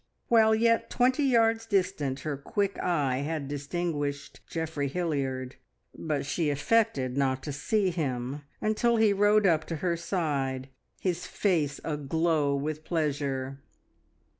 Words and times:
While 0.29 0.55
yet 0.55 0.89
twenty 0.89 1.21
yards 1.25 1.67
distant 1.67 2.21
her 2.21 2.35
quick 2.35 2.79
eye 2.79 3.17
had 3.17 3.47
distinguished 3.47 4.39
Geoffrey 4.47 4.87
Hilliard, 4.87 5.57
but 5.95 6.25
she 6.25 6.49
affected 6.49 7.15
not 7.15 7.43
to 7.43 7.51
see 7.53 7.91
him 7.91 8.41
until 8.61 8.95
he 8.97 9.13
rode 9.13 9.45
up 9.45 9.63
to 9.65 9.75
her 9.75 9.95
side, 9.95 10.69
his 10.99 11.27
face 11.27 11.79
aglow 11.83 12.55
with 12.55 12.83
pleasure. 12.83 13.59